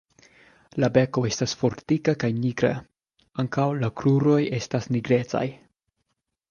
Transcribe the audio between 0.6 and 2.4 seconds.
La beko estas fortika kaj